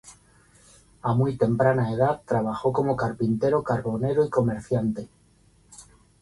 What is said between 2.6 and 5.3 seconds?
como carpintero, carbonero y comerciante.